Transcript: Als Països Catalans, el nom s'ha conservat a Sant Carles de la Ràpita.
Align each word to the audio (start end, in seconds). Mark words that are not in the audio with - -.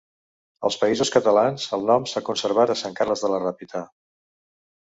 Als 0.69 0.77
Països 0.83 1.11
Catalans, 1.15 1.67
el 1.77 1.85
nom 1.91 2.09
s'ha 2.13 2.25
conservat 2.31 2.75
a 2.75 2.79
Sant 2.83 2.99
Carles 3.01 3.25
de 3.27 3.33
la 3.35 3.41
Ràpita. 3.45 3.87